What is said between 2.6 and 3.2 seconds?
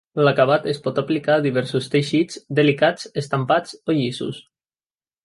delicats,